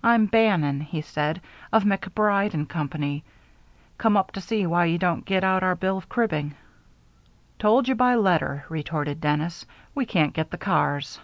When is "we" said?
9.92-10.06